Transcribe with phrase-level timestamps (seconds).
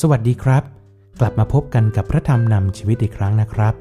[0.00, 0.62] สวัสดีครับ
[1.20, 3.74] กลับมาพบกันกับพระธรรมนำชีวิตอีกครั้งนะครับ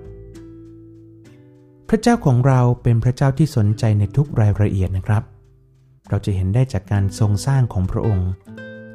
[1.90, 5.24] พระเจ้าของเราเป็นพระเจ้าที่สนใจในทุกรายละเอียดนะครับ
[6.10, 8.30] เราจะเห็นได้จากการทรงสร้างของพระองค์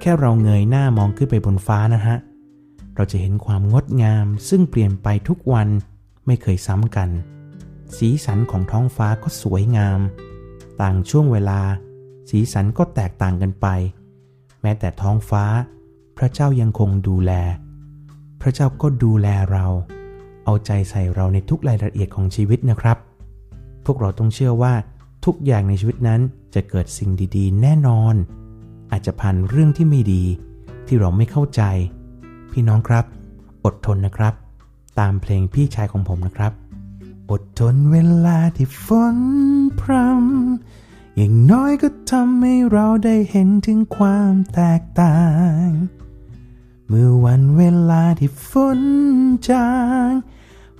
[0.00, 2.16] แค่เราเงยหน้ามองขึ้นไปบนฟ้านะฮะ
[2.96, 5.68] เราจะเห็นความงดงามซึ่งเปลี่ยนไปทุกวัน
[6.26, 7.08] ไม่เคยซ้ำกัน
[7.96, 10.00] สีสันของท้องฟ้าก็สวยงาม
[10.80, 11.60] ต่างช่วงเวลา
[12.30, 13.66] สีสันก็แตกต่างกันไป
[14.62, 15.44] แม้แต่ท้องฟ้า
[16.22, 17.32] พระเจ้ายังคงดูแล
[18.40, 19.66] พระเจ้าก็ดูแลเรา
[20.44, 22.98] เอาใจใส่เราในทุกรายละเอียดของชีวิตนะครับ
[23.84, 24.74] พวกเราต้องเชื่อว่า
[25.24, 26.20] ทุกอย่างในชีวิตนั้น
[26.54, 28.14] จะเกิดสิ่งดีๆ แน่นอน
[28.90, 30.24] อาจจะผ่านเรื่องที่ไม่ดี
[30.86, 31.62] ที่เราไม่เข้าใจ
[32.52, 33.04] พี่น้องครับ
[33.64, 34.34] อดทนนะครับ
[34.98, 36.52] ตามเพลงพี่ชายของผมนะครับ
[37.30, 37.96] อดทนเว
[38.26, 39.18] ลาที่ฝน
[39.80, 45.16] พรำอย่างน้อยก็ทำให้เราได้เห็นถึงความแตกต่า
[45.64, 45.66] ง
[46.92, 48.80] เมื่อวันเวลาที่ฝน
[49.50, 49.70] จา
[50.08, 50.10] ง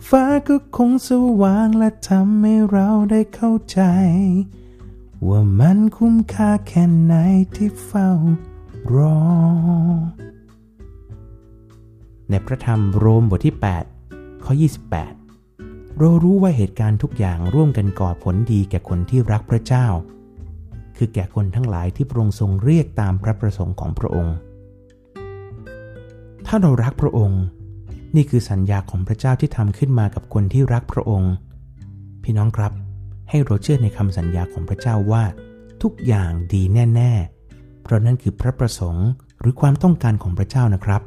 [0.08, 1.10] ฟ้าก็คงส
[1.42, 3.80] ว่างและทำให้เราได้เข้าใจ
[5.28, 7.14] ว่ามันคุ้มค่าแค่ไหน
[7.56, 8.10] ที่เฝ้า
[8.94, 9.20] รอ
[12.30, 13.56] ในพระธรรมโรมบทที่
[13.98, 14.52] 8 ข้อ
[15.26, 19.86] 28 เรารู้ว่าเหตุการณ์ทุกอย่างร่วมกันก่อผลดีแก่คนที่รักพระเจ้า
[20.96, 24.36] คือแก่คนทั้งหลายที่พระองค์ทรงเรียกตามพระประสงค์ของพระองค์
[26.52, 27.42] ถ้าเรารักพระองค์
[28.16, 31.32] นี่คือสัญญาของพระเจ้าที่ทำขึ้นมากับคนที่รักพระองค์
[32.22, 32.72] พี่น้องครับ
[33.30, 35.24] ให้เราเชื่อในคำสัญญาของพระเจ้าว่า
[35.82, 36.62] ทุกอย่างดี
[36.94, 37.12] แน่
[37.48, 39.08] ๆ เพราะนั่นคือพระประสงค์
[39.40, 41.02] หรือความต้องการของพระเจ้านะครับ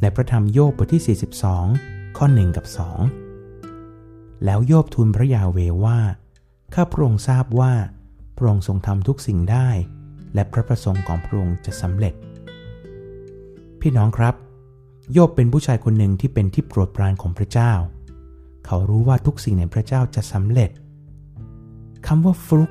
[0.00, 1.18] ในพระธรรมโยบบทที่
[1.68, 2.66] 42 ข้อ 1 กับ
[3.50, 5.98] 2 แล้วโยบทูลพระยาเวว่า
[6.74, 7.74] ข้าพระองค์ทราบว่า
[8.36, 9.68] พระองค์ทรงทำทุกสิ่งได้
[10.34, 12.14] และพระประสงค์ของพระองค์จะสำเร็จ
[13.80, 14.34] พี่น้องครับ
[15.12, 17.72] โยบเป็นผู้ชายคนหนึ่งที่เป็นที่โปรดปรานของพระเจ้า
[18.66, 20.70] เขารู้ว่าทุกสิ่งในพระเจ้าจะสำเร็จ
[22.06, 22.70] คำว่าฟลุก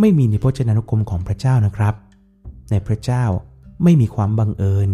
[0.00, 1.94] ไม่มีในพจนานุกรมของพระเจ้านะครับ
[2.70, 3.24] ในพระเจ้า
[3.82, 4.90] ไม่มีความบังเอิญ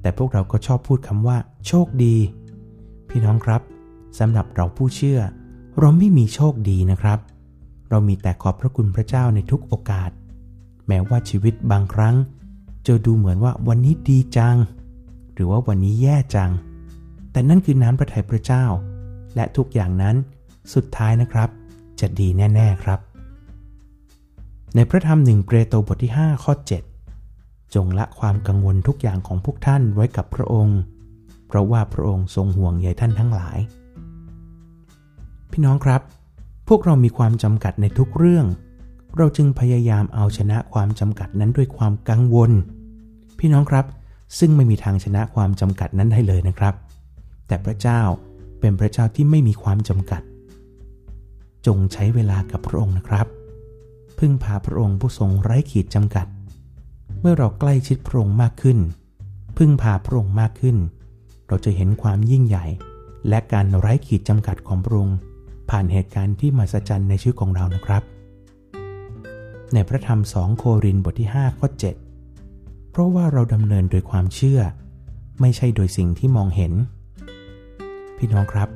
[0.00, 1.36] แต่พวกเราก็ชอบพูดคำว่า
[1.66, 2.16] โชคดี
[3.08, 3.62] พี่น้องครับ
[4.18, 5.20] สำหรับเราผู้เชื่อ
[5.78, 7.18] เราไม่มีโชคดีนะครับ
[7.90, 10.10] เรามีแต่ขอบพระคุณพระเจ้าในทุกโอกาส
[10.88, 12.14] แม้ว่าชีวิตบางครั้ง
[12.88, 14.56] จะดูเหมือนว่าวันนี้ดีจัง
[15.34, 16.50] หรือว่าวันนี้แย่จัง
[17.32, 18.64] แต่นั่นคือน้ำพระทัยพระเจ้า
[19.34, 20.16] และทุกอย่างนั้น
[20.74, 21.48] สุดท้ายนะครับ
[22.00, 23.00] จะดีแน่ ๆครับ
[24.74, 26.52] ในพระธรรมหนึ่งเปรโตบทที่ 5 ข้อ
[27.14, 30.78] 7 จงละความกังวลทุกอย่างของพวกท่านไว้กับพระองค์
[31.48, 33.58] เพราะว่าพระองค์ทรงห่วงใยท่านทั้งหลาย
[35.50, 36.00] พี่น้องครับ
[36.68, 38.46] พวกเรามีความจำกัดในทุกเรื่อง
[39.16, 42.52] เราจึงพยายามเอาชนะความจำกัดนั้นด้วยความกังวล
[43.38, 43.86] พี่น้องครับ
[44.38, 46.74] ซึ่งไม่มีทางชนะความจำกัดนั้นได้เลยนะครับ
[47.46, 48.00] แต่พระเจ้า
[48.60, 50.22] เป็นพระเจ้าที่ไม่มีความจำกัด
[51.66, 53.26] จงใช้เวลากับพระองค์นะครับ
[54.18, 56.26] พึ่งพาพระองค์ผู้ทรงไร้ขีดจำกัด
[57.20, 58.78] เมื่อเราใกล้ชิดพระองค์มากขึ้น
[59.58, 60.76] พึ่งพาพระองค์มากขึ้น
[61.48, 62.66] เราจะเห็นความยิ่งใหญ่
[63.28, 65.16] และการไร้ขีดจำกัดของพระองค์
[65.70, 68.02] ผ่านเหตุการณ์ที่มหัศจรรย์ในชีวิตของเรานะครับ
[69.74, 72.07] ในพระธรรมสองโครินธ์บทที่ 5 ข้อ 7
[72.90, 74.60] เพราะว่าเราดำเนินโดยความเชื่อ
[75.40, 76.72] ไม่ใช่โดยสิ่งที่มองเห็น
[78.16, 78.68] พี่น้องครับ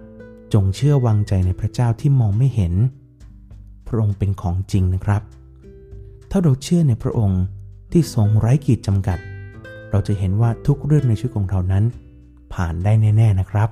[0.55, 2.75] จงเชื่อวางใจในพระเจ้าที่มองไม่เห็น
[3.87, 5.23] พระองค์เป็นของจริงนะครับ
[6.31, 7.43] ถ้าเราเชื่อในพระองค์
[7.93, 9.19] ที่ทรงไร้ขีดจำกัด
[9.91, 11.85] เราจะเห็นว่าทุกเรื่องในชีวิตของเรานั้น
[12.55, 13.69] ผ่านได้แน่ ๆนะครับ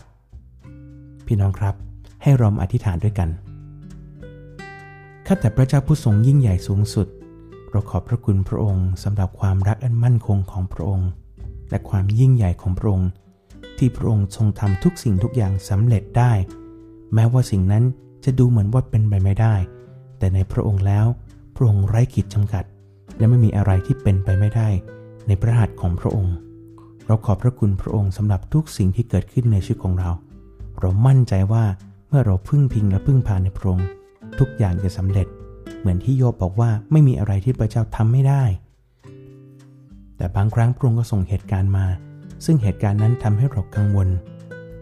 [1.26, 1.74] พี่น้องครับ
[2.22, 3.28] ให้เราอธิษฐานด้วยกัน
[5.26, 7.06] ข้าแต่พระเจ้าผู้ทรงยิ่งใหญ่สูงสุด
[7.70, 11.08] เราขอบพระคุณพระองค์สำหรับความรักอันมั่นคงของพระองค์
[11.70, 13.08] และความยิ่งใหญ่ของพระองค์
[13.78, 16.32] ที่พระองค์ทรงทำทุกสิ่งทุกอย่างสำเร็จได้
[17.14, 17.84] แม้ว่าสิ่งนั้น
[18.24, 19.54] จะดูเหมือนว่าเป็นไปไม่ได้
[20.18, 21.06] แต่ในพระองค์แล้ว
[21.56, 22.64] พระองค์ไร้ขีดจำกัด
[23.18, 24.68] และไม่มีอะไรที่เป็นไปไม่ได้
[25.26, 26.34] ในพระหัตถ์ของพระองค์
[27.06, 30.10] เราขอบพระคุณพระองค์สำหรับทุกสิ่งที่เกิดขึ้นในชีวิตของเรา
[30.80, 31.64] เรามั่นใจว่า
[32.08, 33.86] เมื่อเราพึ่งพิงและพึ่งพาในพระองค์
[34.38, 35.26] ทุกอย่างจะสำเร็จ
[35.78, 38.44] เหมือนที่โยบบอกว่าไม่มีอะไรที่พระเจ้าทำไม่ได้
[40.16, 41.86] แต่บางครั้งพระองค์ก็ส่งเหตุการณ์มา
[42.44, 44.08] ซึ่งเหตุการณ์นั้นทำให้เรากังวล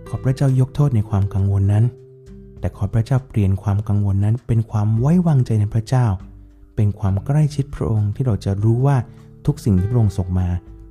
[0.08, 1.84] ขอพระเจ้ายกโทษในความกังวลนั้น
[2.60, 6.06] แต่ขอพระเจ้าเปลี่ยนความกังวลนั้น เป็นความไว้วางใจในพระเจ้า
[6.76, 8.96] เป็นความใกล้ชิดพระองค์ที่เราจะรู้ว่า
[9.46, 10.48] ทุกสิ่งที่พระองค์ส่งมา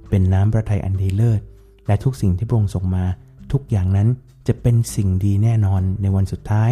[0.09, 1.41] เป็นน้ำพระทัยอันดีเลิศ
[1.87, 3.05] และทุกสิ่งที่พระองค์ส่งมา
[3.51, 4.07] ทุกอย่างนั้น
[4.47, 6.69] จะเป็นสิ่งดีแน่นอนในวันสุดท้าย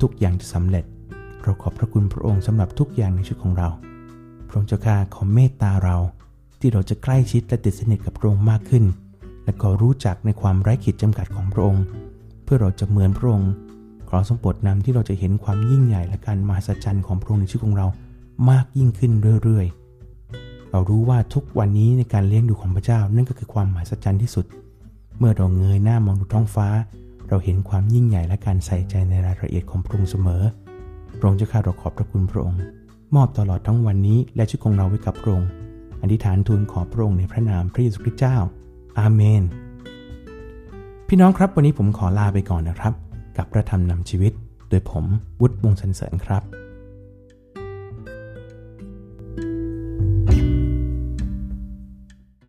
[0.00, 0.84] ทุกอย่างจะสำเร็จ
[1.44, 3.68] เราขอบพระคุณพระองค์สำหรับทุกอย่างในชีวิตของเรา
[4.48, 5.96] พระองค์เจ้าข้าขอเมตตาเรา
[6.60, 8.84] ที่เราจะใกล้ชิดและติดสนิทกับพระองค์มากขึ้น
[9.44, 11.84] และก็รู้จักในความไร้ขีดจำกัดของพระองค์
[12.44, 13.52] เพื่อเราจะเหมือนพระองค์
[14.08, 17.86] ขอทรงโปรดนำที่เราจะเห็นความยิ่งใหญ่และการมหัศจรรย์ของพระองค์ในชีวิตของเรา
[18.50, 24.46] มากยิ่งขึ้นเรื่อยๆ เรารู้ว่าทุกวันนี้ในการเลี้ยงดูของพระเจ้านั่นก็คือความมหัศจรรย์ที่สุด
[25.18, 26.68] เมื่อเราเงยหน้ามองดูท้องฟ้า
[27.28, 30.42] เราเห็นความยิ่งใหญ่และการใส่ใจในรายละเอียดของพระองค์เสมอ
[31.18, 32.60] พระองค์เจ้าข้าเราขอบพระคุณพระองค์
[33.14, 35.50] มอบตลอดทั้งวันนี้และชีวิตของเราไว้กับพระองค์
[36.02, 38.36] อธิษฐานทูลขอพระองค์ในพระนามพระเยซูคริสต์เจ้า
[38.98, 39.42] อาเมน
[41.08, 42.94] พี่น้องครับวันนี้ผมขอลาไปก่อนนะครับ
[43.36, 44.32] กับพระธรรมนำชีวิต
[44.68, 45.04] โดยผม
[45.40, 46.42] วุฒิวงศ์สันเสริญครับ